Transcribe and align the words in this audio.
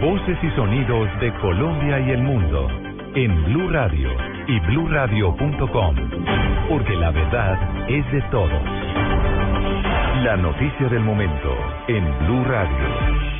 Voces 0.00 0.36
y 0.42 0.50
sonidos 0.50 1.08
de 1.20 1.32
Colombia 1.40 1.98
y 2.00 2.10
el 2.10 2.22
mundo 2.22 2.68
en 3.14 3.44
Blue 3.44 3.70
Radio 3.70 4.10
y 4.46 4.60
bluradio.com, 4.60 5.96
porque 6.68 6.94
la 6.94 7.10
verdad 7.10 7.58
es 7.88 8.12
de 8.12 8.20
todos. 8.30 8.62
La 10.24 10.36
noticia 10.36 10.88
del 10.88 11.00
momento 11.00 11.56
en 11.88 12.04
Blue 12.26 12.44
Radio. 12.44 13.33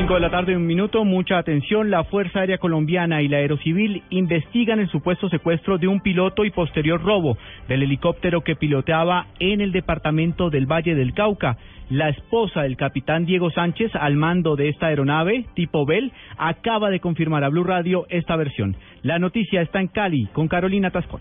5 0.00 0.14
de 0.14 0.20
la 0.20 0.30
tarde, 0.30 0.56
un 0.56 0.66
minuto, 0.66 1.04
mucha 1.04 1.36
atención. 1.36 1.90
La 1.90 2.04
Fuerza 2.04 2.40
Aérea 2.40 2.56
Colombiana 2.56 3.20
y 3.20 3.28
la 3.28 3.36
Aerocivil 3.36 4.02
investigan 4.08 4.80
el 4.80 4.88
supuesto 4.88 5.28
secuestro 5.28 5.76
de 5.76 5.88
un 5.88 6.00
piloto 6.00 6.46
y 6.46 6.50
posterior 6.50 7.02
robo 7.02 7.36
del 7.68 7.82
helicóptero 7.82 8.40
que 8.40 8.56
piloteaba 8.56 9.26
en 9.40 9.60
el 9.60 9.72
departamento 9.72 10.48
del 10.48 10.64
Valle 10.64 10.94
del 10.94 11.12
Cauca. 11.12 11.58
La 11.90 12.08
esposa 12.08 12.62
del 12.62 12.78
capitán 12.78 13.26
Diego 13.26 13.50
Sánchez, 13.50 13.94
al 13.94 14.16
mando 14.16 14.56
de 14.56 14.70
esta 14.70 14.86
aeronave 14.86 15.44
tipo 15.52 15.84
Bell, 15.84 16.12
acaba 16.38 16.88
de 16.88 17.00
confirmar 17.00 17.44
a 17.44 17.50
Blue 17.50 17.64
Radio 17.64 18.06
esta 18.08 18.36
versión. 18.36 18.76
La 19.02 19.18
noticia 19.18 19.60
está 19.60 19.82
en 19.82 19.88
Cali 19.88 20.28
con 20.32 20.48
Carolina 20.48 20.90
Tascón. 20.90 21.20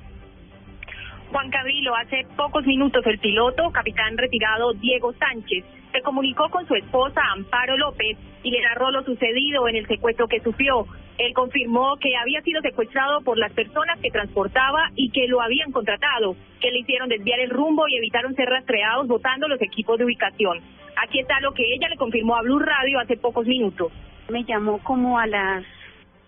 Juan 1.34 1.50
Cabrilo, 1.50 1.96
hace 1.96 2.26
pocos 2.38 2.66
minutos 2.66 3.06
el 3.06 3.20
piloto, 3.20 3.70
capitán 3.72 4.18
retirado 4.18 4.72
Diego 4.74 5.14
Sánchez, 5.14 5.66
se 5.92 6.02
comunicó 6.02 6.50
con 6.50 6.68
su 6.68 6.76
esposa 6.76 7.22
Amparo 7.34 7.78
López 7.78 8.18
y 8.44 8.52
le 8.52 8.62
narró 8.62 8.92
lo 8.92 9.04
sucedido 9.04 9.68
en 9.68 9.76
el 9.76 9.88
secuestro 9.88 10.28
que 10.28 10.40
sufrió. 10.42 10.86
Él 11.18 11.34
confirmó 11.34 11.98
que 11.98 12.16
había 12.16 12.42
sido 12.42 12.62
secuestrado 12.62 13.22
por 13.22 13.38
las 13.38 13.52
personas 13.54 14.00
que 14.00 14.12
transportaba 14.12 14.90
y 14.96 15.10
que 15.12 15.28
lo 15.28 15.42
habían 15.42 15.72
contratado, 15.72 16.36
que 16.62 16.72
le 16.72 16.80
hicieron 16.80 17.10
desviar 17.10 17.40
el 17.40 17.50
rumbo 17.50 17.88
y 17.88 17.98
evitaron 17.98 18.36
ser 18.36 18.48
rastreados 18.48 19.08
botando 19.08 19.48
los 19.48 19.62
equipos 19.62 19.98
de 19.98 20.06
ubicación. 20.06 20.60
Aquí 20.96 21.20
está 21.20 21.40
lo 21.42 21.54
que 21.54 21.64
ella 21.74 21.90
le 21.90 21.98
confirmó 21.98 22.36
a 22.36 22.42
Blue 22.42 22.60
Radio 22.60 23.00
hace 23.00 23.18
pocos 23.18 23.46
minutos. 23.46 23.92
Me 24.30 24.44
llamó 24.44 24.80
como 24.84 25.20
a 25.20 25.28
las, 25.28 25.66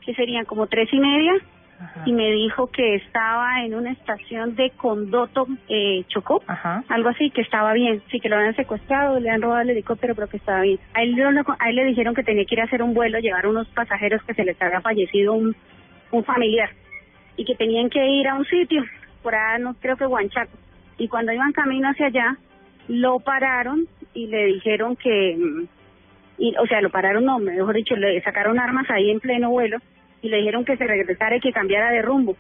¿qué 0.06 0.14
serían? 0.16 0.46
Como 0.46 0.68
tres 0.68 0.90
y 0.92 1.00
media 1.00 1.34
y 2.06 2.14
me 2.14 2.32
dijo 2.32 2.68
que 2.68 2.96
estaba 2.96 3.64
en 3.64 3.76
una 3.76 3.92
estación 3.92 4.56
de 4.56 4.72
Condoto, 4.72 5.48
eh, 5.70 6.04
Chocó, 6.08 6.44
algo 6.90 7.10
así, 7.10 7.30
que 7.32 7.42
estaba 7.42 7.74
bien, 7.74 8.02
sí, 8.12 8.20
que 8.20 8.30
lo 8.30 8.38
habían 8.38 8.56
secuestrado, 8.56 9.20
le 9.20 9.30
han 9.30 9.42
robado 9.42 9.62
el 9.62 9.72
helicóptero, 9.72 10.16
pero 10.16 10.28
que 10.28 10.38
estaba 10.38 10.62
bien. 10.62 10.80
A 10.94 11.04
él, 11.04 11.16
a 11.60 11.70
él 11.70 11.76
le 11.76 11.86
dijeron 11.86 12.14
que 12.14 12.24
tenía 12.24 12.46
que 12.46 12.56
ir 12.56 12.62
a 12.62 12.66
hacer 12.66 12.82
un 12.82 12.94
vuelo, 12.94 13.20
llevar 13.20 13.48
unos 13.48 13.68
pasajeros 13.70 14.24
que 14.24 14.34
se 14.34 14.44
les 14.44 14.62
había 14.62 14.82
fallecido 14.82 15.34
un, 15.34 15.56
un 16.12 16.24
familiar 16.24 16.70
y 17.38 17.46
que 17.46 17.56
tenían 17.56 17.90
que 17.90 18.06
ir 18.06 18.28
a 18.28 18.36
un 18.36 18.46
sitio, 18.46 18.84
por 19.22 19.36
allá, 19.36 19.60
no 19.60 19.76
creo 19.76 19.98
que 19.98 20.06
Huanchaco. 20.06 20.58
Y 20.98 21.08
cuando 21.08 21.32
iban 21.32 21.52
camino 21.54 21.90
hacia 21.90 22.08
allá, 22.08 22.38
lo 22.88 23.20
pararon 23.20 23.88
y 24.14 24.28
le 24.28 24.46
dijeron 24.46 24.96
que, 24.96 25.38
mm, 25.38 25.68
y, 26.38 26.56
o 26.58 26.66
sea, 26.68 26.82
lo 26.82 26.90
pararon, 26.90 27.26
no, 27.26 27.40
mejor 27.40 27.76
dicho, 27.76 27.96
le 27.96 28.22
sacaron 28.22 28.60
armas 28.60 28.90
ahí 28.90 29.10
en 29.10 29.20
pleno 29.20 29.50
vuelo 29.50 29.78
y 30.22 30.30
le 30.30 30.38
dijeron 30.38 30.66
que 30.66 30.78
se 30.78 30.86
regresara 30.86 31.36
y 31.36 31.40
que 31.40 31.52
cambiara 31.52 31.92
de 31.92 32.02
rumbo. 32.02 32.36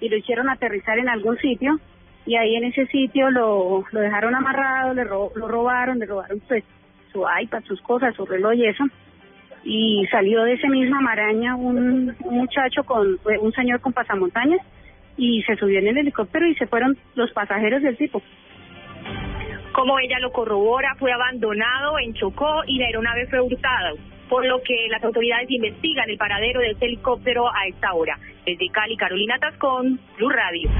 Y 0.00 0.08
lo 0.08 0.16
hicieron 0.16 0.48
aterrizar 0.48 0.98
en 0.98 1.08
algún 1.08 1.36
sitio 1.38 1.78
y 2.26 2.36
ahí 2.36 2.56
en 2.56 2.64
ese 2.64 2.86
sitio 2.86 3.30
lo, 3.30 3.84
lo 3.90 4.00
dejaron 4.00 4.34
amarrado, 4.34 4.94
le 4.94 5.04
lo 5.04 5.48
robaron, 5.48 5.98
le 5.98 6.06
robaron 6.06 6.40
pues 6.48 6.64
su 7.12 7.24
iPad, 7.40 7.62
sus 7.64 7.80
cosas, 7.82 8.14
su 8.14 8.26
reloj 8.26 8.54
y 8.54 8.66
eso. 8.66 8.84
Y 9.64 10.06
salió 10.10 10.42
de 10.42 10.54
esa 10.54 10.68
misma 10.68 11.00
maraña 11.00 11.56
un, 11.56 12.14
un 12.24 12.36
muchacho 12.36 12.84
con, 12.84 13.18
un 13.40 13.52
señor 13.52 13.80
con 13.80 13.92
pasamontañas 13.92 14.60
y 15.16 15.42
se 15.42 15.56
subió 15.56 15.78
en 15.78 15.88
el 15.88 15.98
helicóptero 15.98 16.46
y 16.46 16.54
se 16.54 16.66
fueron 16.66 16.96
los 17.14 17.32
pasajeros 17.32 17.82
del 17.82 17.96
tipo. 17.96 18.22
Como 19.72 19.98
ella 19.98 20.18
lo 20.20 20.32
corrobora, 20.32 20.94
fue 20.98 21.12
abandonado 21.12 21.98
en 21.98 22.14
Chocó 22.14 22.62
y 22.66 22.78
la 22.78 22.86
aeronave 22.86 23.26
fue 23.26 23.40
hurtada 23.40 23.92
por 24.28 24.46
lo 24.46 24.60
que 24.62 24.88
las 24.90 25.02
autoridades 25.02 25.50
investigan 25.50 26.08
el 26.10 26.18
paradero 26.18 26.60
del 26.60 26.76
helicóptero 26.80 27.46
a 27.48 27.66
esta 27.68 27.92
hora. 27.94 28.18
Desde 28.44 28.68
Cali, 28.70 28.96
Carolina 28.96 29.38
Tascón, 29.38 29.98
Blue 30.16 30.30
Radio. 30.30 30.70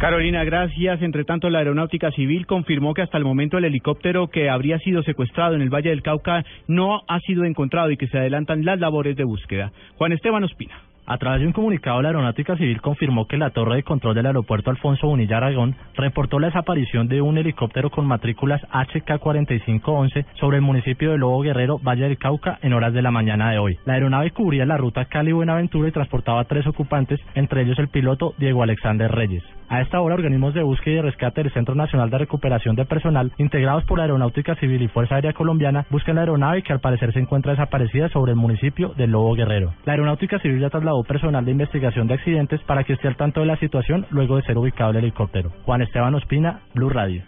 Carolina, 0.00 0.42
gracias. 0.42 1.00
Entre 1.00 1.24
tanto, 1.24 1.48
la 1.48 1.60
Aeronáutica 1.60 2.10
Civil 2.10 2.44
confirmó 2.46 2.92
que 2.92 3.02
hasta 3.02 3.18
el 3.18 3.24
momento 3.24 3.58
el 3.58 3.66
helicóptero 3.66 4.26
que 4.26 4.50
habría 4.50 4.80
sido 4.80 5.04
secuestrado 5.04 5.54
en 5.54 5.62
el 5.62 5.70
Valle 5.70 5.90
del 5.90 6.02
Cauca 6.02 6.44
no 6.66 7.02
ha 7.06 7.20
sido 7.20 7.44
encontrado 7.44 7.88
y 7.92 7.96
que 7.96 8.08
se 8.08 8.18
adelantan 8.18 8.64
las 8.64 8.80
labores 8.80 9.16
de 9.16 9.22
búsqueda. 9.22 9.70
Juan 9.96 10.10
Esteban 10.10 10.42
Ospina. 10.42 10.91
A 11.04 11.18
través 11.18 11.40
de 11.40 11.48
un 11.48 11.52
comunicado, 11.52 12.00
la 12.00 12.10
Aeronáutica 12.10 12.56
Civil 12.56 12.80
confirmó 12.80 13.26
que 13.26 13.36
la 13.36 13.50
torre 13.50 13.76
de 13.76 13.82
control 13.82 14.14
del 14.14 14.26
aeropuerto 14.26 14.70
Alfonso 14.70 15.08
Bonilla 15.08 15.38
Aragón 15.38 15.74
reportó 15.94 16.38
la 16.38 16.46
desaparición 16.46 17.08
de 17.08 17.20
un 17.20 17.38
helicóptero 17.38 17.90
con 17.90 18.06
matrículas 18.06 18.62
HK4511 18.70 20.26
sobre 20.38 20.58
el 20.58 20.62
municipio 20.62 21.10
de 21.10 21.18
Lobo 21.18 21.40
Guerrero, 21.40 21.80
Valle 21.80 22.04
del 22.04 22.18
Cauca, 22.18 22.60
en 22.62 22.72
horas 22.72 22.92
de 22.92 23.02
la 23.02 23.10
mañana 23.10 23.50
de 23.50 23.58
hoy. 23.58 23.78
La 23.84 23.94
aeronave 23.94 24.30
cubría 24.30 24.64
la 24.64 24.76
ruta 24.76 25.06
Cali-Buenaventura 25.06 25.88
y 25.88 25.92
transportaba 25.92 26.40
a 26.40 26.44
tres 26.44 26.66
ocupantes, 26.68 27.18
entre 27.34 27.62
ellos 27.62 27.78
el 27.80 27.88
piloto 27.88 28.34
Diego 28.38 28.62
Alexander 28.62 29.10
Reyes. 29.10 29.42
A 29.72 29.80
esta 29.80 30.02
hora, 30.02 30.16
organismos 30.16 30.52
de 30.52 30.62
búsqueda 30.62 30.96
y 30.96 31.00
rescate 31.00 31.42
del 31.42 31.50
Centro 31.50 31.74
Nacional 31.74 32.10
de 32.10 32.18
Recuperación 32.18 32.76
de 32.76 32.84
Personal, 32.84 33.32
integrados 33.38 33.84
por 33.84 34.02
Aeronáutica 34.02 34.54
Civil 34.56 34.82
y 34.82 34.88
Fuerza 34.88 35.14
Aérea 35.14 35.32
Colombiana, 35.32 35.86
buscan 35.88 36.16
la 36.16 36.20
aeronave 36.20 36.62
que 36.62 36.74
al 36.74 36.80
parecer 36.80 37.14
se 37.14 37.20
encuentra 37.20 37.52
desaparecida 37.52 38.10
sobre 38.10 38.32
el 38.32 38.36
municipio 38.36 38.92
de 38.98 39.06
Lobo 39.06 39.32
Guerrero. 39.34 39.72
La 39.86 39.94
Aeronáutica 39.94 40.38
Civil 40.40 40.60
ya 40.60 40.68
trasladó 40.68 41.02
personal 41.04 41.46
de 41.46 41.52
investigación 41.52 42.06
de 42.06 42.12
accidentes 42.12 42.60
para 42.64 42.84
que 42.84 42.92
esté 42.92 43.08
al 43.08 43.16
tanto 43.16 43.40
de 43.40 43.46
la 43.46 43.56
situación 43.56 44.04
luego 44.10 44.36
de 44.36 44.42
ser 44.42 44.58
ubicado 44.58 44.90
el 44.90 44.98
helicóptero. 44.98 45.52
Juan 45.64 45.80
Esteban 45.80 46.14
Ospina, 46.16 46.60
Blue 46.74 46.90
Radio. 46.90 47.22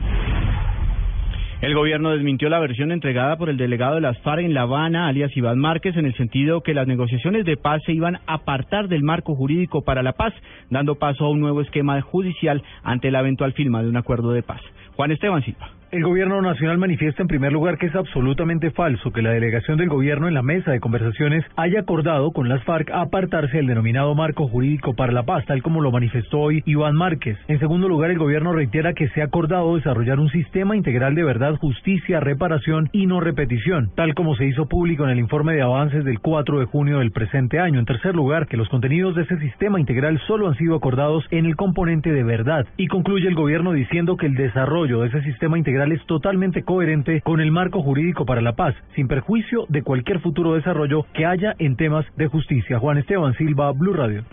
El 1.64 1.75
gobierno 1.75 2.10
desmintió 2.10 2.50
la 2.50 2.58
versión 2.58 2.92
entregada 2.92 3.38
por 3.38 3.48
el 3.48 3.56
delegado 3.56 3.94
de 3.94 4.02
las 4.02 4.19
FARC 4.19 4.42
en 4.42 4.52
La 4.52 4.64
Habana, 4.64 5.08
alias 5.08 5.34
Iván 5.34 5.58
Márquez, 5.58 5.97
en 5.97 6.04
el 6.04 6.14
sentido 6.14 6.60
que 6.60 6.75
las 6.75 6.86
negociaciones 6.86 7.47
de 7.47 7.56
paz 7.56 7.80
se 7.86 7.94
iban 7.94 8.16
a 8.16 8.34
apartar 8.34 8.88
del 8.88 9.02
marco 9.02 9.34
jurídico 9.34 9.80
para 9.80 10.02
la 10.02 10.12
paz, 10.12 10.34
dando 10.69 10.97
paso 10.97 11.25
a 11.25 11.30
un 11.30 11.41
nuevo 11.41 11.62
esquema 11.62 11.98
judicial 12.02 12.62
ante 12.82 13.10
la 13.10 13.20
eventual 13.20 13.54
firma 13.54 13.82
de 13.82 13.88
un 13.88 13.97
acuerdo 13.97 14.32
de 14.32 14.42
paz. 14.42 14.60
Juan 14.94 15.12
Esteban 15.12 15.42
Silva. 15.42 15.70
El 15.94 16.03
gobierno 16.03 16.43
nacional 16.43 16.77
manifiesta 16.77 17.22
en 17.22 17.28
primer 17.28 17.53
lugar 17.53 17.78
que 17.78 17.87
es 17.87 17.94
absolutamente 17.94 18.72
falso 18.72 19.12
que 19.12 19.22
la 19.22 19.31
delegación 19.31 19.78
del 19.78 19.88
gobierno 19.88 20.27
en 20.27 20.34
la 20.34 20.43
mesa 20.43 20.72
de 20.72 20.81
conversaciones 20.81 21.44
haya 21.55 21.78
acordado 21.78 22.32
con 22.32 22.49
las 22.49 22.65
FARC 22.65 22.91
apartarse 22.91 23.59
del 23.59 23.69
denominado 23.69 24.12
marco 24.16 24.49
jurídico 24.49 24.94
para 24.94 25.12
la 25.12 25.22
paz, 25.22 25.47
tal 25.47 25.62
como 25.62 25.81
lo 25.81 25.93
manifestó 25.93 26.41
hoy 26.41 26.65
Iván 26.66 26.97
Márquez. 26.97 27.38
En 27.47 27.60
segundo 27.60 27.88
lugar, 27.88 28.10
el 28.10 28.19
gobierno 28.19 28.53
reitera 28.53 28.93
que 28.93 29.06
se 29.10 29.22
ha 29.22 29.27
acordado 29.27 29.77
desarrollar 29.77 30.19
un 30.19 30.31
sistema 30.31 30.77
integral 30.77 31.15
de 31.15 31.22
verdad, 31.22 31.55
justicia, 31.59 32.19
reparación 32.19 32.88
y 32.91 33.06
no 33.06 33.21
repetición, 33.21 33.93
tal 33.94 34.16
como 34.16 34.34
se 34.34 34.47
hizo 34.47 34.66
público 34.66 35.05
en 35.05 35.11
el 35.11 35.21
informe 35.21 35.55
de 35.55 35.62
avances 35.62 36.05
del 36.05 36.19
4 36.19 36.59
de 36.59 36.66
junio 36.66 36.99
del 36.99 37.12
presente 37.12 37.61
año. 37.61 37.78
En 37.78 37.87
tercer 37.87 38.16
lugar, 38.16 38.49
que 38.49 38.56
los 38.56 38.69
contenidos 38.69 39.15
de 39.15 39.22
ese 39.22 39.38
sistema 39.38 39.78
integral 39.78 40.21
solo 40.26 40.49
han 40.49 40.56
sido 40.56 40.75
acordados 40.75 41.25
en 41.31 41.47
el 41.47 41.55
componente 41.55 42.11
de 42.11 42.25
verdad. 42.25 42.66
Y 42.76 42.88
concluye 42.88 43.28
el 43.28 43.37
gobierno 43.37 43.71
diciendo 43.71 44.16
que 44.16 44.26
el 44.26 44.34
desarrollo 44.34 45.03
de 45.03 45.06
ese 45.06 45.22
sistema 45.22 45.56
integral 45.56 45.83
es 45.92 46.04
totalmente 46.06 46.62
coherente 46.62 47.20
con 47.22 47.40
el 47.40 47.50
marco 47.50 47.82
jurídico 47.82 48.24
para 48.24 48.40
la 48.40 48.52
paz, 48.52 48.74
sin 48.94 49.08
perjuicio 49.08 49.66
de 49.68 49.82
cualquier 49.82 50.20
futuro 50.20 50.54
desarrollo 50.54 51.06
que 51.12 51.26
haya 51.26 51.54
en 51.58 51.76
temas 51.76 52.06
de 52.16 52.26
justicia. 52.28 52.78
Juan 52.78 52.98
Esteban 52.98 53.34
Silva, 53.34 53.72
Blue 53.72 53.94
Radio. 53.94 54.24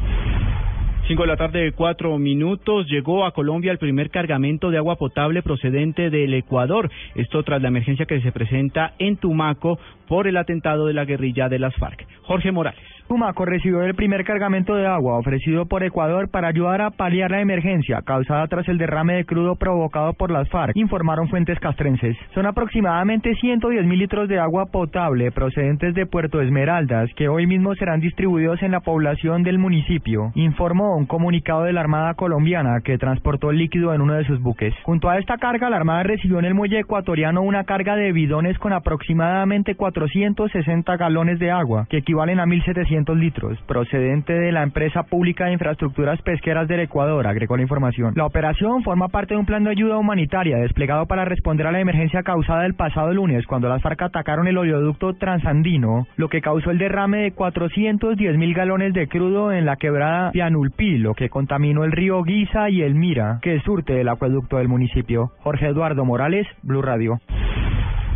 Cinco 1.08 1.24
de 1.24 1.28
la 1.28 1.38
tarde, 1.38 1.72
cuatro 1.74 2.18
minutos. 2.18 2.88
Llegó 2.88 3.26
a 3.26 3.32
Colombia 3.32 3.72
el 3.72 3.80
primer 3.80 4.10
cargamento 4.10 4.70
de 4.70 4.78
agua 4.78 4.96
potable 4.96 5.42
procedente 5.42 6.10
del 6.10 6.34
Ecuador. 6.34 6.90
Esto 7.16 7.44
tras 7.44 7.62
la 7.62 7.68
emergencia 7.68 8.06
que 8.06 8.22
se 8.22 8.32
presenta 8.32 8.94
en 9.00 9.18
Tumaco 9.18 9.80
por 10.08 10.28
el 10.28 10.38
atentado 10.38 10.86
de 10.86 10.94
la 10.94 11.06
guerrilla 11.06 11.50
de 11.50 11.60
las 11.60 11.76
FARC. 11.76 12.06
Jorge 12.24 12.52
Morales. 12.52 12.92
Tumaco 13.12 13.44
recibió 13.44 13.82
el 13.82 13.94
primer 13.94 14.24
cargamento 14.24 14.74
de 14.74 14.88
agua 14.88 15.18
ofrecido 15.18 15.66
por 15.66 15.84
Ecuador 15.84 16.30
para 16.32 16.48
ayudar 16.48 16.82
a 16.82 16.92
paliar 16.92 17.30
la 17.32 17.42
emergencia 17.42 18.02
causada 18.06 18.48
tras 18.48 18.66
el 18.70 18.78
derrame 18.78 19.16
de 19.16 19.26
crudo 19.26 19.58
provocado 19.58 20.14
por 20.14 20.32
las 20.32 20.48
FARC, 20.48 20.78
informaron 20.78 21.28
fuentes 21.28 21.60
castrenses. 21.60 22.16
Son 22.34 22.46
aproximadamente 22.46 23.36
110 23.36 23.86
mil 23.86 24.00
litros 24.00 24.30
de 24.30 24.40
agua 24.40 24.68
potable 24.68 25.30
procedentes 25.34 25.94
de 25.94 26.06
Puerto 26.06 26.40
Esmeraldas 26.40 27.10
que 27.18 27.28
hoy 27.28 27.48
mismo 27.48 27.76
serán 27.76 28.00
distribuidos 28.00 28.64
en 28.64 28.72
la 28.72 28.80
población 28.80 29.44
del 29.44 29.60
municipio, 29.60 30.32
informó 30.36 30.91
un 30.96 31.06
comunicado 31.06 31.64
de 31.64 31.74
la 31.74 31.82
Armada 31.82 32.14
colombiana 32.14 32.82
que 32.84 32.98
transportó 32.98 33.52
el 33.52 33.58
líquido 33.58 33.94
en 33.94 34.02
uno 34.02 34.14
de 34.14 34.26
sus 34.26 34.42
buques. 34.42 34.74
Junto 34.84 35.10
a 35.10 35.18
esta 35.18 35.38
carga, 35.38 35.70
la 35.70 35.78
Armada 35.78 36.04
recibió 36.04 36.40
en 36.40 36.46
el 36.46 36.54
muelle 36.54 36.80
ecuatoriano 36.80 37.42
una 37.42 37.64
carga 37.64 37.96
de 37.96 38.12
bidones 38.12 38.58
con 38.60 38.74
aproximadamente 38.74 39.76
460 39.76 40.98
galones 40.98 41.40
de 41.40 41.52
agua, 41.52 41.88
que 41.90 41.98
equivalen 41.98 42.40
a 42.40 42.46
1.700 42.46 43.16
litros, 43.16 43.60
procedente 43.68 44.34
de 44.34 44.52
la 44.52 44.64
empresa 44.64 45.04
pública 45.04 45.46
de 45.46 45.54
infraestructuras 45.54 46.22
pesqueras 46.22 46.68
del 46.68 46.82
Ecuador, 46.82 47.28
agregó 47.28 47.56
la 47.56 47.64
información. 47.64 48.14
La 48.16 48.26
operación 48.26 48.84
forma 48.84 49.08
parte 49.08 49.34
de 49.34 49.40
un 49.40 49.46
plan 49.46 49.64
de 49.64 49.72
ayuda 49.72 49.98
humanitaria 49.98 50.58
desplegado 50.58 51.06
para 51.06 51.26
responder 51.26 51.68
a 51.68 51.72
la 51.72 51.80
emergencia 51.80 52.24
causada 52.24 52.66
el 52.66 52.74
pasado 52.74 53.14
lunes 53.14 53.46
cuando 53.46 53.70
las 53.70 53.82
FARC 53.82 54.02
atacaron 54.04 54.48
el 54.48 54.58
oleoducto 54.58 55.14
transandino, 55.14 56.08
lo 56.16 56.30
que 56.30 56.42
causó 56.42 56.72
el 56.72 56.78
derrame 56.78 57.24
de 57.24 57.32
410 57.32 58.38
mil 58.38 58.54
galones 58.54 58.94
de 58.94 59.08
crudo 59.08 59.52
en 59.52 59.66
la 59.66 59.76
quebrada 59.76 60.32
Pianulpí, 60.32 60.81
lo 60.82 61.14
que 61.14 61.30
contaminó 61.30 61.84
el 61.84 61.92
río 61.92 62.24
Guisa 62.24 62.70
y 62.70 62.82
el 62.82 62.96
Mira, 62.96 63.40
que 63.44 63.60
surte 63.62 64.02
el 64.02 64.10
acueducto 64.10 64.58
del 64.58 64.68
municipio. 64.68 65.32
Jorge 65.40 65.68
Eduardo 65.68 66.06
Morales, 66.06 66.48
Blue 66.64 66.82
Radio. 66.82 67.20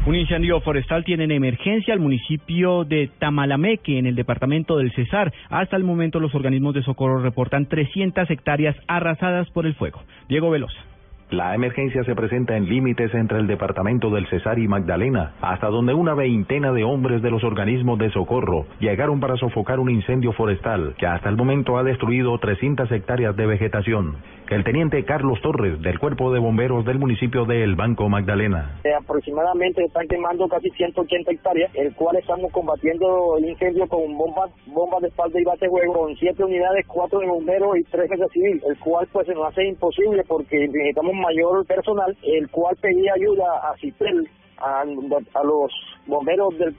Un 0.08 0.16
incendio 0.16 0.60
forestal 0.62 1.04
tiene 1.04 1.26
en 1.26 1.32
emergencia 1.32 1.94
al 1.94 2.00
municipio 2.00 2.84
de 2.84 3.10
Tamalameque, 3.20 4.00
en 4.00 4.08
el 4.08 4.16
departamento 4.16 4.78
del 4.78 4.92
Cesar. 4.94 5.32
Hasta 5.50 5.78
el 5.78 5.84
momento, 5.84 6.20
los 6.20 6.34
organismos 6.34 6.74
de 6.74 6.84
socorro 6.84 7.22
reportan 7.22 7.68
300 7.68 8.30
hectáreas 8.32 8.76
arrasadas 8.88 9.50
por 9.52 9.68
el 9.68 9.76
fuego. 9.76 10.02
Diego 10.28 10.50
Velosa. 10.50 10.95
La 11.36 11.54
emergencia 11.54 12.02
se 12.06 12.16
presenta 12.16 12.56
en 12.56 12.70
límites 12.70 13.14
entre 13.14 13.40
el 13.40 13.46
departamento 13.46 14.10
del 14.10 14.26
Cesar 14.28 14.58
y 14.58 14.70
Magdalena, 14.70 15.34
hasta 15.42 15.68
donde 15.68 15.94
una 15.94 16.14
veintena 16.14 16.72
de 16.72 16.86
hombres 16.86 17.22
de 17.22 17.30
los 17.30 17.44
organismos 17.44 18.00
de 18.00 18.10
socorro 18.12 18.68
llegaron 18.80 19.20
para 19.20 19.36
sofocar 19.36 19.82
un 19.82 19.90
incendio 19.90 20.32
forestal 20.32 20.96
que 20.98 21.06
hasta 21.06 21.28
el 21.28 21.36
momento 21.36 21.78
ha 21.78 21.84
destruido 21.84 22.38
300 22.38 22.90
hectáreas 22.90 23.36
de 23.36 23.48
vegetación. 23.48 24.16
El 24.50 24.64
teniente 24.64 25.04
Carlos 25.06 25.42
Torres, 25.42 25.82
del 25.82 25.98
Cuerpo 25.98 26.32
de 26.32 26.40
Bomberos 26.40 26.86
del 26.86 27.00
municipio 27.00 27.46
de 27.46 27.64
El 27.64 27.76
Banco 27.76 28.08
Magdalena. 28.08 28.80
Eh, 28.84 28.94
aproximadamente 28.94 29.84
están 29.84 30.08
quemando 30.08 30.48
casi 30.48 30.70
180 30.70 31.32
hectáreas, 31.32 31.72
el 31.74 31.96
cual 31.96 32.18
estamos 32.18 32.52
combatiendo 32.52 33.38
el 33.40 33.46
incendio 33.46 33.88
con 33.88 34.16
bombas, 34.16 34.52
bombas 34.68 35.02
de 35.02 35.08
espalda 35.08 35.42
y 35.42 35.44
bate 35.44 35.68
juego, 35.68 35.94
con 35.94 36.16
siete 36.18 36.44
unidades, 36.44 36.86
cuatro 36.86 37.20
de 37.20 37.28
bomberos 37.28 37.76
y 37.76 37.84
tres 37.86 38.08
de 38.08 38.28
civil, 38.30 38.62
el 38.70 38.78
cual 38.78 39.08
pues 39.12 39.26
se 39.26 39.34
nos 39.34 39.48
hace 39.48 39.66
imposible 39.66 40.24
porque 40.28 40.68
necesitamos 40.68 41.16
mayor 41.16 41.66
personal, 41.66 42.16
el 42.22 42.48
cual 42.50 42.76
pedía 42.80 43.14
ayuda 43.16 43.46
a 43.64 43.76
CITEL 43.78 44.30
a, 44.58 44.82
a 44.82 45.44
los 45.44 45.72
bomberos 46.08 46.58
del, 46.58 46.76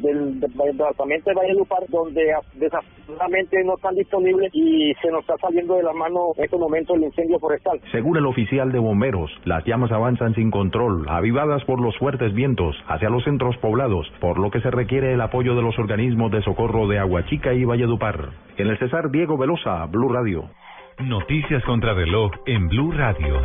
del, 0.00 0.40
departamento 0.40 1.30
de 1.30 1.34
Valledupar, 1.34 1.84
donde 1.88 2.32
desafortunadamente 2.54 3.62
no 3.64 3.74
están 3.74 3.94
disponibles 3.94 4.50
y 4.52 4.94
se 5.02 5.10
nos 5.10 5.20
está 5.20 5.36
saliendo 5.38 5.74
de 5.74 5.82
la 5.82 5.92
mano 5.92 6.32
en 6.36 6.44
estos 6.44 6.60
momentos 6.60 6.96
el 6.96 7.04
incendio 7.04 7.38
forestal. 7.38 7.80
Según 7.92 8.16
el 8.16 8.26
oficial 8.26 8.70
de 8.72 8.78
bomberos, 8.78 9.30
las 9.44 9.64
llamas 9.64 9.92
avanzan 9.92 10.34
sin 10.34 10.50
control, 10.50 11.06
avivadas 11.08 11.64
por 11.64 11.80
los 11.80 11.96
fuertes 11.98 12.32
vientos 12.34 12.76
hacia 12.86 13.10
los 13.10 13.24
centros 13.24 13.56
poblados, 13.58 14.10
por 14.20 14.38
lo 14.38 14.50
que 14.50 14.60
se 14.60 14.70
requiere 14.70 15.12
el 15.12 15.20
apoyo 15.20 15.54
de 15.54 15.62
los 15.62 15.78
organismos 15.78 16.30
de 16.30 16.42
socorro 16.42 16.86
de 16.86 16.98
Aguachica 16.98 17.52
y 17.52 17.64
Valledupar. 17.64 18.30
En 18.56 18.68
el 18.68 18.78
Cesar 18.78 19.10
Diego 19.10 19.36
Velosa, 19.36 19.84
Blue 19.86 20.08
Radio. 20.08 20.44
Noticias 21.00 21.62
contra 21.64 21.94
reloj 21.94 22.32
en 22.46 22.68
Blue 22.68 22.90
Radio. 22.90 23.40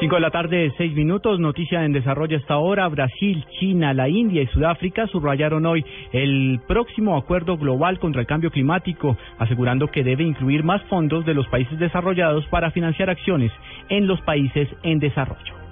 5 0.00 0.14
de 0.16 0.20
la 0.20 0.30
tarde, 0.30 0.72
6 0.76 0.94
minutos. 0.94 1.38
Noticia 1.38 1.84
en 1.84 1.92
desarrollo 1.92 2.36
hasta 2.36 2.54
ahora. 2.54 2.88
Brasil, 2.88 3.44
China, 3.60 3.94
la 3.94 4.08
India 4.08 4.42
y 4.42 4.46
Sudáfrica 4.48 5.06
subrayaron 5.06 5.64
hoy 5.66 5.84
el 6.12 6.60
próximo 6.66 7.16
acuerdo 7.16 7.56
global 7.56 7.98
contra 7.98 8.20
el 8.20 8.26
cambio 8.26 8.50
climático, 8.50 9.16
asegurando 9.38 9.88
que 9.88 10.02
debe 10.02 10.24
incluir 10.24 10.64
más 10.64 10.82
fondos 10.84 11.24
de 11.24 11.34
los 11.34 11.46
países 11.48 11.78
desarrollados 11.78 12.46
para 12.46 12.70
financiar 12.70 13.10
acciones 13.10 13.52
en 13.88 14.06
los 14.06 14.20
países 14.22 14.68
en 14.82 14.98
desarrollo. 14.98 15.62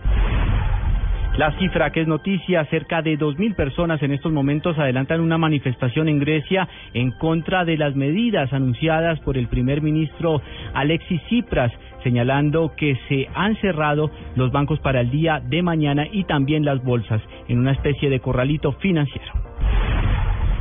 La 1.37 1.57
cifra 1.59 1.91
que 1.91 2.03
es 2.03 2.09
noticia, 2.09 2.65
cerca 2.67 3.03
de 3.03 3.17
2.000 3.19 3.55
personas 3.55 4.03
en 4.03 4.13
estos 4.13 4.33
momentos 4.33 4.79
adelantan 4.79 5.21
una 5.21 5.39
manifestación 5.39 6.09
en 6.09 6.19
Grecia 6.19 6.69
en 6.93 7.13
contra 7.13 7.65
de 7.65 7.79
las 7.79 7.95
medidas 7.95 8.53
anunciadas 8.53 9.19
por 9.21 9.39
el 9.39 9.47
primer 9.47 9.81
ministro 9.81 10.43
Alexis 10.75 11.23
Tsipras, 11.23 11.73
señalando 12.03 12.73
que 12.77 12.97
se 13.09 13.29
han 13.35 13.57
cerrado 13.57 14.11
los 14.37 14.53
bancos 14.53 14.81
para 14.81 15.01
el 15.01 15.11
día 15.11 15.41
de 15.41 15.63
mañana 15.63 16.07
y 16.11 16.25
también 16.25 16.65
las 16.65 16.83
bolsas 16.83 17.23
en 17.49 17.59
una 17.59 17.73
especie 17.73 18.11
de 18.11 18.21
corralito 18.21 18.73
financiero. 18.73 19.33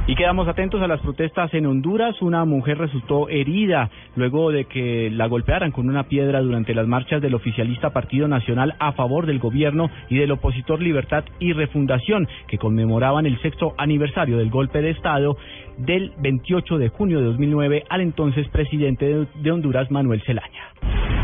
Y 0.10 0.16
quedamos 0.16 0.48
atentos 0.48 0.82
a 0.82 0.88
las 0.88 1.02
protestas 1.02 1.54
en 1.54 1.68
Honduras. 1.68 2.20
Una 2.24 2.44
mujer 2.44 2.80
resultó 2.80 3.30
herida 3.30 3.92
luego 4.16 4.52
de 4.52 4.66
que 4.66 5.12
la 5.12 5.28
golpearan 5.28 5.72
con 5.72 5.88
una 5.88 6.08
piedra 6.08 6.42
durante 6.42 6.74
las 6.74 6.88
marchas 6.88 7.22
del 7.22 7.36
oficialista 7.36 7.92
Partido 7.92 8.28
Nacional 8.28 8.74
a 8.80 8.94
favor 8.94 9.28
del 9.28 9.38
gobierno 9.38 9.92
y 10.10 10.18
del 10.18 10.32
opositor 10.32 10.82
Libertad 10.82 11.26
y 11.38 11.54
Refundación, 11.54 12.28
que 12.48 12.58
conmemoraban 12.58 13.28
el 13.28 13.40
sexto 13.44 13.76
aniversario 13.78 14.40
del 14.40 14.50
golpe 14.50 14.82
de 14.82 14.90
Estado 14.90 15.38
del 15.78 16.12
28 16.18 16.80
de 16.80 16.90
junio 16.90 17.20
de 17.20 17.26
2009 17.26 17.84
al 17.88 18.02
entonces 18.02 18.48
presidente 18.50 19.28
de 19.36 19.52
Honduras, 19.52 19.92
Manuel 19.92 20.24
Zelaya. 20.26 21.19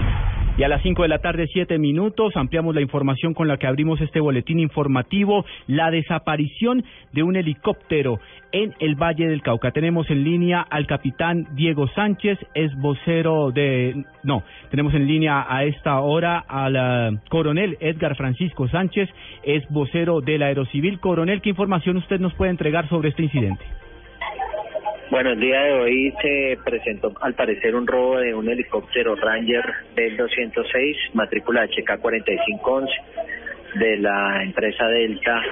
Y 0.58 0.64
a 0.64 0.70
las 0.70 0.82
5 0.84 1.02
de 1.02 1.10
la 1.10 1.20
tarde, 1.20 1.48
7 1.52 1.78
minutos, 1.80 2.38
ampliamos 2.38 2.74
la 2.74 2.80
información 2.80 3.34
con 3.34 3.50
la 3.50 3.58
que 3.58 3.68
abrimos 3.68 4.00
este 4.00 4.22
boletín 4.22 4.60
informativo, 4.60 5.46
la 5.68 5.92
desaparición 5.92 6.86
de 7.12 7.24
un 7.24 7.36
helicóptero 7.36 8.22
en 8.54 8.74
el 8.80 8.96
Valle 8.96 9.28
del 9.28 9.42
Cauca. 9.42 9.72
Tenemos 9.72 10.10
en 10.10 10.24
línea 10.24 10.62
al 10.62 10.88
capitán 10.88 11.46
Diego 11.56 11.90
Sánchez, 11.90 12.40
es 12.54 12.74
vocero 12.80 13.52
de... 13.52 14.06
No, 14.24 14.44
tenemos 14.72 14.94
en 14.94 15.08
línea 15.08 15.46
a 15.46 15.66
esta 15.66 16.00
hora 16.00 16.40
al 16.48 17.20
coronel 17.30 17.76
Edgar 17.82 18.16
Francisco 18.16 18.70
Sánchez, 18.70 19.10
es 19.44 19.68
vocero 19.70 20.22
del 20.22 20.42
Aerocivil. 20.42 21.02
Coronel, 21.02 21.42
¿qué 21.42 21.50
información 21.50 21.98
usted 21.98 22.22
nos 22.22 22.34
puede 22.34 22.52
entregar 22.52 22.88
sobre 22.88 23.10
este 23.10 23.24
incidente? 23.24 23.66
Bueno, 25.12 25.34
el 25.34 25.40
día 25.40 25.62
de 25.62 25.74
hoy 25.74 26.14
se 26.20 26.58
presentó 26.66 27.14
al 27.22 27.36
parecer 27.36 27.76
un 27.76 27.86
robo 27.86 28.18
de 28.18 28.34
un 28.34 28.50
helicóptero 28.50 29.16
Ranger 29.16 29.64
del 29.96 30.18
206, 30.18 30.98
matrícula 31.14 31.68
HK4511 31.68 32.90
de 33.76 33.98
la 33.98 34.42
empresa 34.42 34.88
Delta. 34.88 35.44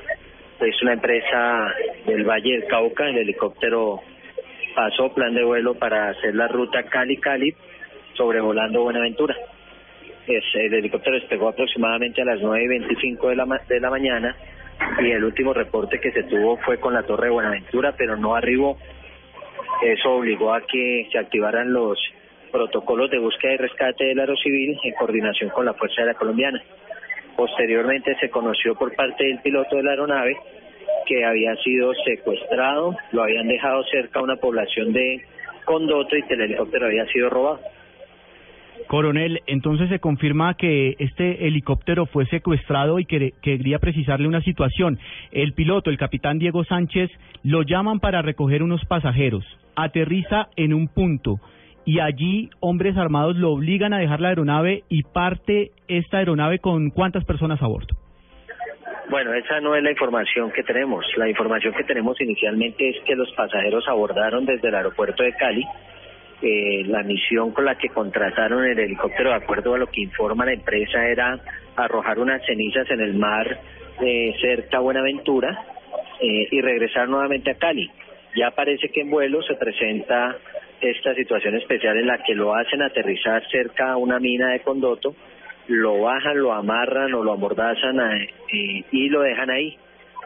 Es 0.59 0.81
una 0.81 0.93
empresa 0.93 1.71
del 2.07 2.23
Valle 2.23 2.53
del 2.53 2.65
Cauca. 2.65 3.07
El 3.07 3.19
helicóptero 3.19 4.01
pasó 4.75 5.13
plan 5.13 5.35
de 5.35 5.43
vuelo 5.43 5.75
para 5.75 6.09
hacer 6.09 6.33
la 6.33 6.47
ruta 6.47 6.81
Cali-Cali 6.83 7.53
sobrevolando 8.15 8.81
Buenaventura. 8.81 9.35
El 10.25 10.73
helicóptero 10.73 11.15
despegó 11.17 11.49
aproximadamente 11.49 12.23
a 12.23 12.25
las 12.25 12.39
9.25 12.39 13.29
de 13.29 13.35
la, 13.35 13.61
de 13.69 13.79
la 13.79 13.89
mañana 13.91 14.35
y 14.99 15.11
el 15.11 15.23
último 15.23 15.53
reporte 15.53 15.99
que 15.99 16.11
se 16.11 16.23
tuvo 16.23 16.57
fue 16.57 16.79
con 16.79 16.95
la 16.95 17.03
torre 17.03 17.27
de 17.27 17.33
Buenaventura, 17.33 17.93
pero 17.95 18.17
no 18.17 18.35
arribó 18.35 18.79
eso 19.91 20.11
obligó 20.13 20.53
a 20.53 20.61
que 20.61 21.07
se 21.11 21.17
activaran 21.17 21.73
los 21.73 21.97
protocolos 22.51 23.09
de 23.09 23.17
búsqueda 23.19 23.53
y 23.53 23.57
rescate 23.57 24.05
del 24.05 24.19
aerocivil 24.19 24.79
en 24.83 24.93
coordinación 24.93 25.49
con 25.49 25.65
la 25.65 25.73
Fuerza 25.73 26.01
Aérea 26.01 26.13
Colombiana. 26.13 26.61
Posteriormente 27.35 28.15
se 28.19 28.29
conoció 28.29 28.75
por 28.75 28.95
parte 28.95 29.25
del 29.25 29.39
piloto 29.39 29.75
de 29.75 29.83
la 29.83 29.91
aeronave 29.91 30.37
que 31.05 31.25
había 31.25 31.55
sido 31.57 31.93
secuestrado, 32.05 32.95
lo 33.11 33.23
habían 33.23 33.47
dejado 33.47 33.83
cerca 33.85 34.19
a 34.19 34.23
una 34.23 34.35
población 34.37 34.93
de 34.93 35.25
Condoto 35.65 36.15
y 36.15 36.23
el 36.29 36.41
helicóptero 36.41 36.85
había 36.85 37.05
sido 37.07 37.29
robado. 37.29 37.59
Coronel, 38.87 39.41
entonces 39.47 39.89
se 39.89 39.99
confirma 39.99 40.55
que 40.55 40.95
este 40.99 41.47
helicóptero 41.47 42.05
fue 42.05 42.25
secuestrado 42.27 42.99
y 42.99 43.05
que 43.05 43.33
quería 43.41 43.79
precisarle 43.79 44.27
una 44.27 44.41
situación. 44.41 44.99
El 45.31 45.53
piloto, 45.53 45.89
el 45.89 45.97
capitán 45.97 46.39
Diego 46.39 46.63
Sánchez, 46.63 47.09
lo 47.43 47.63
llaman 47.63 47.99
para 47.99 48.21
recoger 48.21 48.63
unos 48.63 48.85
pasajeros 48.85 49.45
aterriza 49.75 50.49
en 50.55 50.73
un 50.73 50.87
punto 50.87 51.39
y 51.85 51.99
allí 51.99 52.49
hombres 52.59 52.97
armados 52.97 53.35
lo 53.35 53.51
obligan 53.51 53.93
a 53.93 53.99
dejar 53.99 54.21
la 54.21 54.29
aeronave 54.29 54.83
y 54.89 55.03
parte 55.03 55.71
esta 55.87 56.19
aeronave 56.19 56.59
con 56.59 56.91
cuántas 56.91 57.25
personas 57.25 57.61
a 57.61 57.67
bordo. 57.67 57.95
Bueno, 59.09 59.33
esa 59.33 59.59
no 59.59 59.75
es 59.75 59.83
la 59.83 59.91
información 59.91 60.51
que 60.51 60.63
tenemos. 60.63 61.05
La 61.17 61.27
información 61.27 61.73
que 61.73 61.83
tenemos 61.83 62.19
inicialmente 62.21 62.89
es 62.89 63.03
que 63.03 63.15
los 63.15 63.29
pasajeros 63.33 63.85
abordaron 63.87 64.45
desde 64.45 64.69
el 64.69 64.75
aeropuerto 64.75 65.23
de 65.23 65.33
Cali. 65.33 65.65
Eh, 66.45 66.83
la 66.87 67.03
misión 67.03 67.51
con 67.51 67.63
la 67.63 67.77
que 67.77 67.87
contrataron 67.87 68.65
el 68.65 68.77
helicóptero, 68.77 69.29
de 69.29 69.35
acuerdo 69.37 69.75
a 69.75 69.77
lo 69.77 69.87
que 69.87 70.01
informa 70.01 70.43
la 70.45 70.51
empresa, 70.51 71.07
era 71.07 71.39
arrojar 71.77 72.19
unas 72.19 72.45
cenizas 72.45 72.85
en 72.91 72.99
el 72.99 73.13
mar 73.13 73.61
eh, 74.01 74.35
cerca 74.41 74.77
a 74.77 74.81
Buenaventura 74.81 75.57
eh, 76.19 76.49
y 76.51 76.59
regresar 76.59 77.07
nuevamente 77.07 77.51
a 77.51 77.55
Cali. 77.55 77.89
Ya 78.35 78.51
parece 78.51 78.89
que 78.89 79.01
en 79.01 79.09
vuelo 79.09 79.41
se 79.43 79.55
presenta 79.55 80.35
esta 80.81 81.15
situación 81.15 81.55
especial 81.55 81.95
en 81.95 82.07
la 82.07 82.17
que 82.17 82.35
lo 82.35 82.53
hacen 82.53 82.81
aterrizar 82.81 83.41
cerca 83.49 83.93
a 83.93 83.97
una 83.97 84.19
mina 84.19 84.49
de 84.49 84.59
condoto, 84.59 85.15
lo 85.67 86.01
bajan, 86.01 86.39
lo 86.39 86.51
amarran 86.51 87.13
o 87.13 87.23
lo 87.23 87.31
amordazan 87.31 88.01
eh, 88.01 88.83
y 88.91 89.07
lo 89.07 89.21
dejan 89.21 89.49
ahí. 89.49 89.77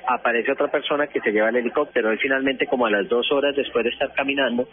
Aparece 0.07 0.51
otra 0.53 0.69
persona 0.69 1.07
que 1.07 1.19
se 1.19 1.31
lleva 1.31 1.49
el 1.49 1.57
helicóptero. 1.57 2.11
Él 2.11 2.19
finalmente, 2.19 2.65
como 2.65 2.85
a 2.85 2.89
las 2.89 3.07
dos 3.09 3.31
horas 3.31 3.55
después 3.55 3.83
de 3.83 3.91
estar 3.91 4.13
caminando, 4.13 4.67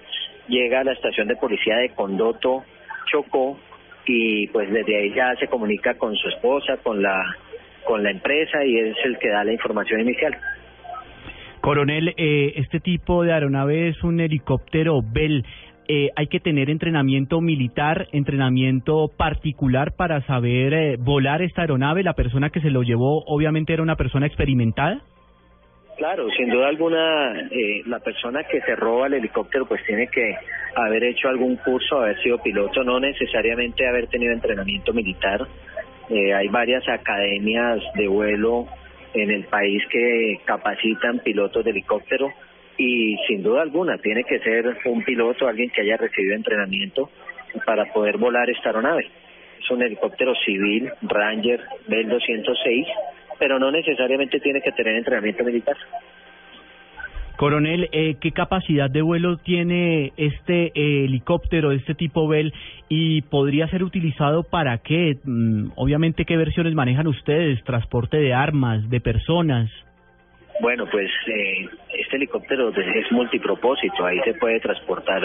llega 0.49 0.81
a 0.81 0.85
la 0.85 0.93
estación 0.93 1.29
de 1.29 1.37
policía 1.37 1.77
de 1.77 1.91
Condoto, 1.91 2.65
Chocó, 3.11 3.59
y 4.07 4.47
pues 4.49 4.71
desde 4.71 4.97
ahí 4.97 5.13
ya 5.15 5.35
se 5.37 5.49
comunica 5.49 5.95
con 5.95 6.15
su 6.15 6.29
esposa, 6.29 6.77
con 6.83 7.03
la, 7.03 7.37
con 7.85 8.03
la 8.03 8.11
empresa 8.11 8.65
y 8.65 8.77
es 8.77 8.97
el 9.05 9.19
que 9.19 9.29
da 9.29 9.45
la 9.45 9.53
información 9.53 10.01
inicial. 10.01 10.37
Coronel, 11.61 12.15
eh, 12.17 12.53
este 12.57 12.81
tipo 12.81 13.23
de 13.23 13.33
aeronave 13.33 13.89
es 13.89 14.03
un 14.05 14.21
helicóptero 14.21 15.01
Bell. 15.03 15.45
Eh, 15.89 16.11
hay 16.17 16.27
que 16.29 16.41
tener 16.41 16.71
entrenamiento 16.71 17.41
militar, 17.41 18.07
entrenamiento 18.13 19.09
particular 19.17 19.93
para 19.97 20.21
saber 20.27 20.75
eh, 20.75 20.97
volar 20.99 21.43
esta 21.43 21.63
aeronave. 21.63 22.03
La 22.03 22.15
persona 22.15 22.51
que 22.51 22.61
se 22.61 22.71
lo 22.71 22.83
llevó, 22.83 23.25
obviamente, 23.27 23.73
era 23.73 23.83
una 23.83 23.97
persona 23.97 24.27
experimentada. 24.27 25.03
Claro, 25.97 26.29
sin 26.37 26.51
duda 26.51 26.69
alguna, 26.69 27.41
eh, 27.51 27.83
la 27.87 28.01
persona 28.01 28.43
que 28.45 28.61
se 28.63 28.75
roba 28.75 29.07
el 29.07 29.15
helicóptero 29.15 29.67
pues 29.67 29.85
tiene 29.87 30.09
que 30.09 30.37
haber 30.75 31.05
hecho 31.05 31.29
algún 31.29 31.57
curso, 31.57 32.01
haber 32.01 32.21
sido 32.21 32.43
piloto, 32.43 32.83
no 32.83 32.99
necesariamente 32.99 33.87
haber 33.87 34.09
tenido 34.09 34.33
entrenamiento 34.33 34.93
militar. 34.93 35.47
Eh, 36.11 36.35
hay 36.35 36.49
varias 36.49 36.87
academias 36.89 37.81
de 37.95 38.09
vuelo 38.09 38.67
en 39.15 39.31
el 39.31 39.45
país 39.45 39.83
que 39.89 40.41
capacitan 40.45 41.21
pilotos 41.21 41.65
de 41.65 41.71
helicóptero 41.71 42.29
y 42.77 43.17
sin 43.29 43.45
duda 43.45 43.63
alguna 43.63 43.97
tiene 43.99 44.25
que 44.25 44.41
ser 44.41 44.77
un 44.87 45.05
piloto, 45.05 45.47
alguien 45.47 45.71
que 45.71 45.83
haya 45.83 45.97
recibido 45.97 46.35
entrenamiento 46.35 47.09
para 47.65 47.85
poder 47.93 48.19
volar 48.19 48.51
esta 48.51 48.71
aeronave. 48.71 49.07
Es 49.61 49.71
un 49.71 49.83
helicóptero 49.83 50.35
civil 50.45 50.91
Ranger 51.03 51.61
Bell 51.87 52.09
206, 52.09 52.87
pero 53.45 53.59
no 53.59 53.71
necesariamente 53.71 54.41
tiene 54.41 54.63
que 54.63 54.73
tener 54.73 54.95
entrenamiento 54.95 55.45
militar. 55.45 55.77
Coronel, 57.37 57.91
eh, 57.93 58.15
¿qué 58.19 58.33
capacidad 58.33 58.89
de 58.89 59.03
vuelo 59.03 59.37
tiene 59.37 60.15
este 60.17 60.69
eh, 60.69 61.05
helicóptero 61.05 61.69
de 61.69 61.77
este 61.77 61.95
tipo 61.95 62.27
Bell 62.27 62.55
y 62.89 63.21
podría 63.21 63.69
ser 63.69 63.83
utilizado 63.85 64.45
para 64.45 64.79
qué? 64.79 65.19
Mm, 65.25 65.73
obviamente, 65.77 66.25
¿qué 66.25 66.39
versiones 66.39 66.75
manejan 66.75 67.07
ustedes? 67.07 67.63
¿Transporte 67.65 68.17
de 68.17 68.33
armas, 68.33 68.89
de 68.89 69.03
personas? 69.03 69.71
Bueno, 70.63 70.87
pues 70.91 71.11
eh, 71.27 71.69
este 71.99 72.17
helicóptero 72.17 72.71
es 72.71 73.13
multipropósito, 73.13 74.07
ahí 74.07 74.21
se 74.25 74.33
puede 74.33 74.59
transportar 74.61 75.21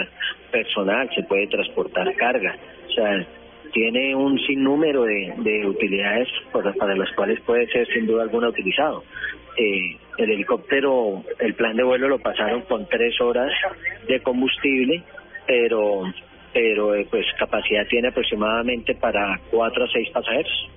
personal, 0.51 1.09
se 1.15 1.23
puede 1.23 1.47
transportar 1.47 2.13
carga, 2.15 2.53
o 2.85 2.91
sea, 2.91 3.25
tiene 3.71 4.15
un 4.15 4.38
sinnúmero 4.39 5.03
de, 5.03 5.33
de 5.38 5.65
utilidades 5.65 6.27
para 6.51 6.95
las 6.95 7.11
cuales 7.13 7.39
puede 7.41 7.67
ser 7.67 7.88
sin 7.88 8.05
duda 8.05 8.23
alguna 8.23 8.49
utilizado. 8.49 9.03
Eh, 9.57 9.97
el 10.17 10.31
helicóptero, 10.31 11.23
el 11.39 11.53
plan 11.53 11.75
de 11.75 11.83
vuelo 11.83 12.07
lo 12.07 12.19
pasaron 12.19 12.61
con 12.61 12.88
tres 12.88 13.19
horas 13.21 13.51
de 14.07 14.21
combustible, 14.21 15.03
pero 15.47 16.03
pero 16.53 16.95
eh, 16.95 17.07
pues 17.09 17.25
capacidad 17.38 17.85
tiene 17.88 18.07
aproximadamente 18.07 18.95
para 18.95 19.39
cuatro 19.51 19.85
a 19.85 19.88
seis 19.88 20.09
pasajeros. 20.09 20.69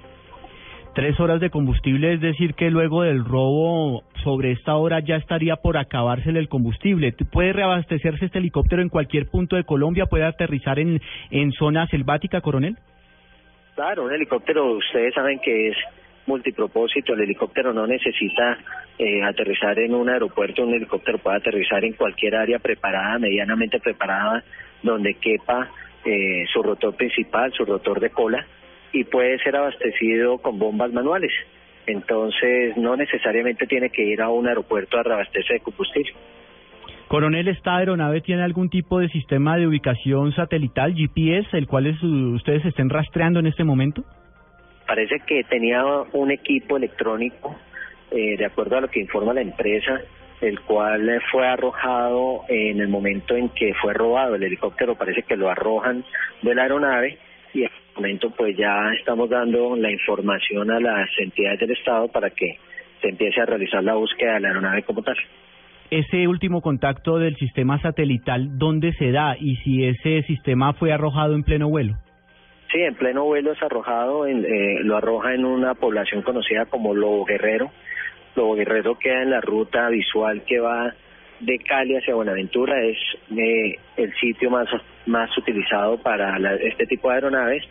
Tres 0.94 1.18
horas 1.20 1.40
de 1.40 1.48
combustible, 1.48 2.12
es 2.12 2.20
decir, 2.20 2.52
que 2.52 2.70
luego 2.70 3.02
del 3.02 3.24
robo 3.24 4.02
sobre 4.22 4.52
esta 4.52 4.76
hora 4.76 5.00
ya 5.00 5.16
estaría 5.16 5.56
por 5.56 5.78
acabársele 5.78 6.38
el 6.38 6.50
combustible. 6.50 7.14
¿Puede 7.32 7.54
reabastecerse 7.54 8.26
este 8.26 8.38
helicóptero 8.38 8.82
en 8.82 8.90
cualquier 8.90 9.26
punto 9.30 9.56
de 9.56 9.64
Colombia? 9.64 10.04
¿Puede 10.04 10.24
aterrizar 10.24 10.78
en, 10.78 11.00
en 11.30 11.52
zona 11.52 11.86
selvática, 11.86 12.42
coronel? 12.42 12.76
Claro, 13.74 14.04
un 14.04 14.12
helicóptero, 14.12 14.70
ustedes 14.74 15.14
saben 15.14 15.38
que 15.38 15.68
es 15.68 15.76
multipropósito, 16.26 17.14
el 17.14 17.22
helicóptero 17.22 17.72
no 17.72 17.86
necesita 17.86 18.58
eh, 18.98 19.22
aterrizar 19.22 19.78
en 19.78 19.94
un 19.94 20.10
aeropuerto, 20.10 20.62
un 20.62 20.74
helicóptero 20.74 21.16
puede 21.18 21.38
aterrizar 21.38 21.82
en 21.86 21.94
cualquier 21.94 22.36
área 22.36 22.58
preparada, 22.58 23.18
medianamente 23.18 23.80
preparada, 23.80 24.44
donde 24.82 25.14
quepa 25.14 25.70
eh, 26.04 26.44
su 26.52 26.62
rotor 26.62 26.94
principal, 26.96 27.50
su 27.52 27.64
rotor 27.64 27.98
de 27.98 28.10
cola, 28.10 28.46
y 28.92 29.04
puede 29.04 29.38
ser 29.38 29.56
abastecido 29.56 30.38
con 30.38 30.58
bombas 30.58 30.92
manuales. 30.92 31.32
Entonces, 31.86 32.76
no 32.76 32.96
necesariamente 32.96 33.66
tiene 33.66 33.90
que 33.90 34.02
ir 34.02 34.22
a 34.22 34.28
un 34.28 34.46
aeropuerto 34.46 34.98
a 34.98 35.02
reabastecer 35.02 35.58
de 35.58 35.60
combustible. 35.60 36.12
Coronel, 37.08 37.48
¿esta 37.48 37.76
aeronave 37.76 38.20
tiene 38.20 38.42
algún 38.42 38.70
tipo 38.70 38.98
de 39.00 39.08
sistema 39.08 39.56
de 39.56 39.66
ubicación 39.66 40.32
satelital, 40.32 40.94
GPS, 40.94 41.56
el 41.58 41.66
cual 41.66 41.94
ustedes 42.34 42.64
estén 42.64 42.88
rastreando 42.88 43.40
en 43.40 43.46
este 43.46 43.64
momento? 43.64 44.04
Parece 44.86 45.20
que 45.26 45.44
tenía 45.44 45.84
un 46.12 46.30
equipo 46.30 46.76
electrónico, 46.76 47.54
eh, 48.10 48.36
de 48.36 48.46
acuerdo 48.46 48.78
a 48.78 48.80
lo 48.82 48.88
que 48.88 49.00
informa 49.00 49.34
la 49.34 49.42
empresa, 49.42 50.00
el 50.40 50.60
cual 50.60 51.20
fue 51.30 51.46
arrojado 51.46 52.44
en 52.48 52.80
el 52.80 52.88
momento 52.88 53.36
en 53.36 53.48
que 53.50 53.74
fue 53.74 53.92
robado 53.92 54.34
el 54.34 54.42
helicóptero. 54.42 54.94
Parece 54.96 55.22
que 55.22 55.36
lo 55.36 55.50
arrojan 55.50 56.04
de 56.42 56.54
la 56.54 56.62
aeronave 56.62 57.18
y 57.54 57.64
momento 57.94 58.30
pues 58.30 58.56
ya 58.56 58.92
estamos 58.98 59.28
dando 59.28 59.76
la 59.76 59.90
información 59.90 60.70
a 60.70 60.80
las 60.80 61.08
entidades 61.18 61.60
del 61.60 61.72
Estado 61.72 62.08
para 62.08 62.30
que 62.30 62.58
se 63.00 63.08
empiece 63.08 63.40
a 63.40 63.46
realizar 63.46 63.82
la 63.82 63.94
búsqueda 63.94 64.34
de 64.34 64.40
la 64.40 64.48
aeronave 64.48 64.82
como 64.82 65.02
tal. 65.02 65.16
Ese 65.90 66.26
último 66.26 66.62
contacto 66.62 67.18
del 67.18 67.36
sistema 67.36 67.78
satelital, 67.80 68.58
¿dónde 68.58 68.92
se 68.94 69.12
da 69.12 69.36
y 69.38 69.56
si 69.56 69.84
ese 69.84 70.22
sistema 70.22 70.72
fue 70.72 70.92
arrojado 70.92 71.34
en 71.34 71.42
pleno 71.42 71.68
vuelo? 71.68 71.94
Sí, 72.72 72.80
en 72.80 72.94
pleno 72.94 73.24
vuelo 73.24 73.52
es 73.52 73.62
arrojado, 73.62 74.26
en, 74.26 74.44
eh, 74.46 74.78
lo 74.82 74.96
arroja 74.96 75.34
en 75.34 75.44
una 75.44 75.74
población 75.74 76.22
conocida 76.22 76.64
como 76.64 76.94
Lobo 76.94 77.26
Guerrero. 77.26 77.70
Lobo 78.34 78.54
Guerrero 78.54 78.98
queda 78.98 79.22
en 79.22 79.30
la 79.30 79.42
ruta 79.42 79.90
visual 79.90 80.42
que 80.46 80.58
va 80.58 80.94
de 81.40 81.58
Cali 81.58 81.96
hacia 81.96 82.14
Buenaventura, 82.14 82.82
es 82.82 82.96
eh, 83.36 83.76
el 83.96 84.14
sitio 84.14 84.48
más, 84.48 84.68
más 85.04 85.36
utilizado 85.36 85.98
para 85.98 86.38
este 86.54 86.86
tipo 86.86 87.08
de 87.08 87.16
aeronaves, 87.16 87.64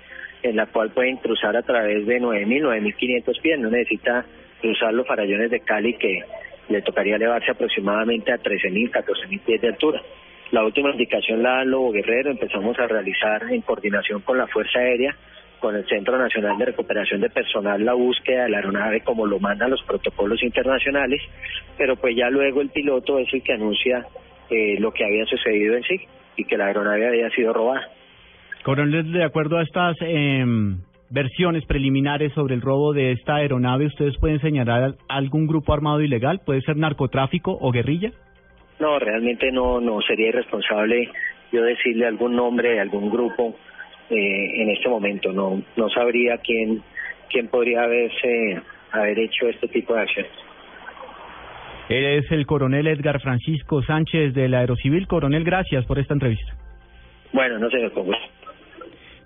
en 0.43 0.55
la 0.55 0.65
cual 0.67 0.91
pueden 0.91 1.17
cruzar 1.17 1.55
a 1.55 1.61
través 1.61 2.05
de 2.05 2.19
9.000, 2.19 2.61
9.500 2.95 3.41
pies, 3.41 3.59
no 3.59 3.69
necesita 3.69 4.25
cruzar 4.59 4.93
los 4.93 5.07
farallones 5.07 5.51
de 5.51 5.59
Cali 5.61 5.93
que 5.95 6.19
le 6.69 6.81
tocaría 6.81 7.15
elevarse 7.15 7.51
aproximadamente 7.51 8.31
a 8.31 8.37
13.000, 8.37 8.91
14.000 8.91 9.39
pies 9.41 9.61
de 9.61 9.67
altura. 9.67 10.01
La 10.51 10.63
última 10.65 10.91
indicación 10.91 11.41
la 11.41 11.57
da 11.57 11.63
Lobo 11.63 11.91
Guerrero, 11.91 12.31
empezamos 12.31 12.77
a 12.79 12.87
realizar 12.87 13.43
en 13.51 13.61
coordinación 13.61 14.21
con 14.21 14.37
la 14.37 14.47
Fuerza 14.47 14.79
Aérea, 14.79 15.15
con 15.59 15.75
el 15.75 15.87
Centro 15.87 16.17
Nacional 16.17 16.57
de 16.57 16.65
Recuperación 16.65 17.21
de 17.21 17.29
Personal, 17.29 17.85
la 17.85 17.93
búsqueda 17.93 18.43
de 18.43 18.49
la 18.49 18.57
aeronave 18.57 19.01
como 19.01 19.25
lo 19.25 19.39
mandan 19.39 19.69
los 19.69 19.81
protocolos 19.83 20.41
internacionales, 20.43 21.21
pero 21.77 21.95
pues 21.95 22.15
ya 22.15 22.29
luego 22.29 22.61
el 22.61 22.69
piloto 22.69 23.19
es 23.19 23.31
el 23.31 23.43
que 23.43 23.53
anuncia 23.53 24.05
eh, 24.49 24.77
lo 24.79 24.91
que 24.91 25.05
había 25.05 25.25
sucedido 25.25 25.77
en 25.77 25.83
sí 25.83 26.01
y 26.35 26.45
que 26.45 26.57
la 26.57 26.65
aeronave 26.65 27.07
había 27.07 27.29
sido 27.29 27.53
robada. 27.53 27.87
Coronel, 28.63 29.11
de 29.11 29.23
acuerdo 29.23 29.57
a 29.57 29.63
estas 29.63 29.97
eh, 30.01 30.45
versiones 31.09 31.65
preliminares 31.65 32.31
sobre 32.33 32.55
el 32.55 32.61
robo 32.61 32.93
de 32.93 33.11
esta 33.11 33.35
aeronave, 33.35 33.87
¿ustedes 33.87 34.17
pueden 34.17 34.39
señalar 34.39 34.95
algún 35.09 35.47
grupo 35.47 35.73
armado 35.73 36.01
ilegal? 36.01 36.41
¿Puede 36.45 36.61
ser 36.61 36.77
narcotráfico 36.77 37.57
o 37.59 37.71
guerrilla? 37.71 38.11
No, 38.79 38.99
realmente 38.99 39.51
no, 39.51 39.79
no 39.81 40.01
sería 40.01 40.29
irresponsable 40.29 41.09
yo 41.51 41.63
decirle 41.63 42.07
algún 42.07 42.35
nombre 42.35 42.71
de 42.71 42.79
algún 42.79 43.09
grupo 43.09 43.55
eh, 44.09 44.61
en 44.61 44.69
este 44.69 44.89
momento. 44.89 45.33
No, 45.33 45.61
no 45.75 45.89
sabría 45.89 46.37
quién, 46.37 46.81
quién 47.29 47.47
podría 47.47 47.83
haberse, 47.83 48.61
haber 48.91 49.19
hecho 49.19 49.47
este 49.47 49.67
tipo 49.67 49.93
de 49.93 50.01
acciones. 50.01 50.31
Él 51.89 52.05
es 52.05 52.31
el 52.31 52.45
coronel 52.45 52.87
Edgar 52.87 53.19
Francisco 53.19 53.83
Sánchez 53.83 54.33
del 54.33 54.53
Aerocivil. 54.53 55.07
Coronel, 55.07 55.43
gracias 55.43 55.85
por 55.85 55.99
esta 55.99 56.13
entrevista. 56.13 56.53
Bueno, 57.33 57.59
no 57.59 57.69
se 57.69 57.79
me 57.79 57.89
ponga. 57.89 58.17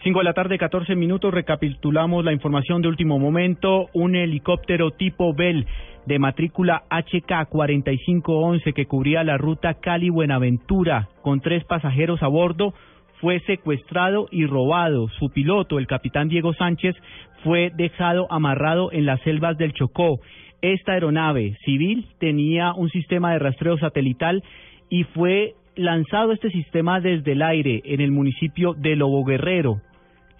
5 0.05 0.19
de 0.19 0.25
la 0.25 0.33
tarde, 0.33 0.59
14 0.59 0.95
minutos, 0.95 1.33
recapitulamos 1.33 2.23
la 2.23 2.31
información 2.31 2.79
de 2.83 2.89
último 2.89 3.17
momento. 3.17 3.87
Un 3.91 4.15
helicóptero 4.15 4.91
tipo 4.91 5.33
Bell 5.33 5.65
de 6.05 6.19
matrícula 6.19 6.83
HK4511 6.91 8.75
que 8.75 8.85
cubría 8.85 9.23
la 9.23 9.39
ruta 9.39 9.73
Cali-Buenaventura 9.73 11.09
con 11.23 11.41
tres 11.41 11.63
pasajeros 11.63 12.21
a 12.21 12.27
bordo 12.27 12.75
fue 13.19 13.39
secuestrado 13.47 14.27
y 14.29 14.45
robado. 14.45 15.09
Su 15.17 15.31
piloto, 15.31 15.79
el 15.79 15.87
capitán 15.87 16.29
Diego 16.29 16.53
Sánchez, 16.53 16.95
fue 17.43 17.71
dejado 17.75 18.31
amarrado 18.31 18.91
en 18.91 19.07
las 19.07 19.19
selvas 19.21 19.57
del 19.57 19.73
Chocó. 19.73 20.19
Esta 20.61 20.91
aeronave 20.91 21.57
civil 21.65 22.05
tenía 22.19 22.73
un 22.75 22.91
sistema 22.91 23.33
de 23.33 23.39
rastreo 23.39 23.79
satelital 23.79 24.43
y 24.87 25.05
fue 25.05 25.55
lanzado 25.75 26.31
este 26.31 26.51
sistema 26.51 26.99
desde 26.99 27.31
el 27.31 27.41
aire 27.41 27.81
en 27.85 28.01
el 28.01 28.11
municipio 28.11 28.75
de 28.75 28.95
Lobo 28.95 29.25
Guerrero. 29.25 29.81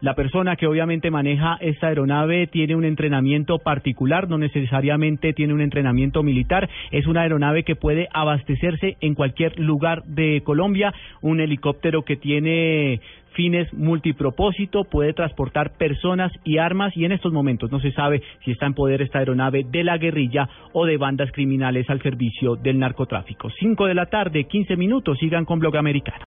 La 0.06 0.14
persona 0.14 0.56
que 0.56 0.68
obviamente 0.68 1.10
maneja 1.10 1.58
esta 1.62 1.88
aeronave 1.88 2.46
tiene 2.46 2.76
un 2.76 2.86
entrenamiento 2.86 3.58
particular, 3.58 4.30
no 4.30 4.38
necesariamente 4.38 5.34
tiene 5.34 5.52
un 5.56 5.62
entrenamiento 5.62 6.22
militar. 6.22 6.70
Es 6.92 7.08
una 7.08 7.22
aeronave 7.22 7.64
que 7.64 7.76
puede 7.76 8.08
abastecerse 8.14 8.98
en 9.02 9.16
cualquier 9.16 9.60
lugar 9.60 10.04
de 10.04 10.44
Colombia, 10.46 10.94
un 11.22 11.40
helicóptero 11.40 12.04
que 12.04 12.18
tiene 12.18 13.02
fines 13.32 13.74
multipropósito, 13.74 14.84
puede 14.84 15.14
transportar 15.14 15.72
personas 15.76 16.32
y 16.44 16.60
armas 16.60 16.96
y 16.96 17.06
en 17.06 17.12
estos 17.12 17.34
momentos 17.34 17.72
no 17.72 17.80
se 17.80 17.92
sabe 17.92 18.22
si 18.44 18.52
está 18.52 18.68
en 18.68 18.76
poder 18.76 19.02
esta 19.02 19.18
aeronave 19.18 19.66
de 19.68 19.84
la 19.84 19.98
guerrilla 19.98 20.48
o 20.74 20.86
de 20.86 20.98
bandas 20.98 21.32
criminales 21.32 21.90
al 21.90 22.04
servicio 22.04 22.56
del 22.56 22.78
narcotráfico. 22.78 23.50
Cinco 23.60 23.88
de 23.88 23.96
la 23.96 24.06
tarde, 24.06 24.44
quince 24.44 24.78
minutos, 24.78 25.18
sigan 25.18 25.46
con 25.46 25.58
Blog 25.58 25.76
Americano. 25.78 26.24